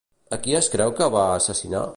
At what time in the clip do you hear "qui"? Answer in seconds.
0.45-0.55